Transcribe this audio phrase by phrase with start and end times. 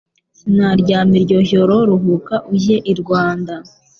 [0.37, 3.53] Sinaryama iryo joro Ruhuka ujye i Rwanda